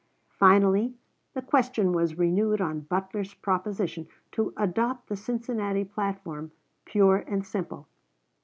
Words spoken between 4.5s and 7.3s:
adopt the Cincinnati platform pure